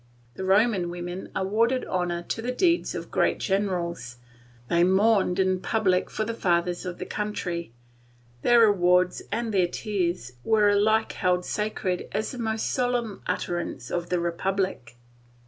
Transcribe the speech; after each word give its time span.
The 0.33 0.43
Roman 0.43 0.89
women 0.89 1.29
awarded 1.35 1.85
honour 1.85 2.23
to 2.23 2.41
the 2.41 2.51
deeds 2.51 2.95
of 2.95 3.11
great 3.11 3.37
generals, 3.37 4.17
they 4.67 4.83
mourned 4.83 5.37
in 5.37 5.59
public 5.59 6.09
for 6.09 6.25
the 6.25 6.33
fathers 6.33 6.87
of 6.87 6.97
the 6.97 7.05
country, 7.05 7.71
their 8.41 8.63
awards 8.63 9.21
and 9.31 9.53
their 9.53 9.67
tears 9.67 10.31
were 10.43 10.69
alike 10.69 11.11
held 11.11 11.45
sacred 11.45 12.07
as 12.13 12.31
the 12.31 12.39
most 12.39 12.71
solemn 12.71 13.21
utterance 13.27 13.91
of 13.91 14.09
the 14.09 14.19
Republic. 14.19 14.95